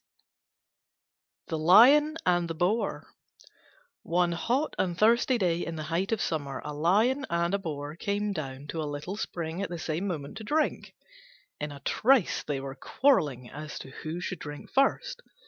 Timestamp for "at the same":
9.61-10.07